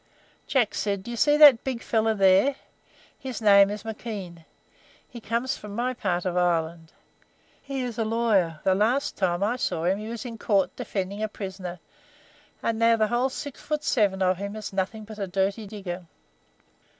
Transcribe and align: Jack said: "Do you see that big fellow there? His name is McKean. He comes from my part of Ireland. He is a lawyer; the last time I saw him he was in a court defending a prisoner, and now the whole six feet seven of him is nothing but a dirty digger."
Jack 0.47 0.73
said: 0.73 1.03
"Do 1.03 1.11
you 1.11 1.15
see 1.15 1.37
that 1.37 1.63
big 1.63 1.83
fellow 1.83 2.15
there? 2.15 2.55
His 3.19 3.39
name 3.39 3.69
is 3.69 3.83
McKean. 3.83 4.45
He 5.07 5.21
comes 5.21 5.55
from 5.57 5.75
my 5.75 5.93
part 5.93 6.25
of 6.25 6.35
Ireland. 6.35 6.91
He 7.61 7.83
is 7.83 7.99
a 7.99 8.03
lawyer; 8.03 8.61
the 8.63 8.73
last 8.73 9.15
time 9.15 9.43
I 9.43 9.57
saw 9.57 9.83
him 9.83 9.99
he 9.99 10.07
was 10.09 10.25
in 10.25 10.33
a 10.33 10.37
court 10.39 10.75
defending 10.75 11.21
a 11.21 11.27
prisoner, 11.27 11.77
and 12.63 12.79
now 12.79 12.95
the 12.95 13.09
whole 13.09 13.29
six 13.29 13.61
feet 13.61 13.83
seven 13.83 14.23
of 14.23 14.37
him 14.37 14.55
is 14.55 14.73
nothing 14.73 15.03
but 15.03 15.19
a 15.19 15.27
dirty 15.27 15.67
digger." 15.67 16.07